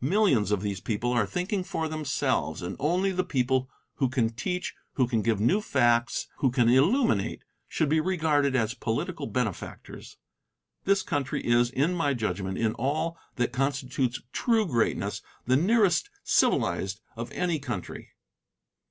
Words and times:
Millions 0.00 0.50
of 0.50 0.62
these 0.62 0.80
people 0.80 1.12
are 1.12 1.26
thinking 1.26 1.62
for 1.62 1.86
themselves, 1.86 2.62
and 2.62 2.76
only 2.80 3.12
the 3.12 3.22
people 3.22 3.68
who 3.96 4.08
can 4.08 4.30
teach, 4.30 4.74
who 4.94 5.06
can 5.06 5.20
give 5.20 5.38
new 5.38 5.60
facts, 5.60 6.28
who 6.38 6.50
can 6.50 6.66
illuminate, 6.70 7.42
should 7.68 7.90
be 7.90 8.00
regarded 8.00 8.56
as 8.56 8.72
political 8.72 9.26
benefactors. 9.26 10.16
This 10.84 11.02
country 11.02 11.44
is, 11.44 11.68
in 11.68 11.92
my 11.94 12.14
judgment, 12.14 12.56
in 12.56 12.72
all 12.76 13.18
that 13.34 13.52
constitutes 13.52 14.22
true 14.32 14.64
greatness, 14.66 15.20
the 15.46 15.56
nearest 15.56 16.08
civilized 16.24 17.02
of 17.14 17.30
any 17.32 17.58
country. 17.58 18.12